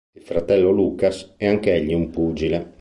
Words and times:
Il 0.17 0.23
fratello 0.23 0.71
Lucas 0.71 1.35
è 1.37 1.45
anch'egli 1.45 1.93
un 1.93 2.09
pugile. 2.09 2.69